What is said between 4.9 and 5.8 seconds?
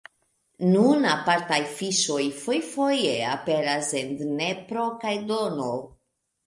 kaj Dono.